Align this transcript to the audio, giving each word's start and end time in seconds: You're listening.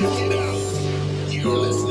You're 0.00 1.56
listening. 1.56 1.87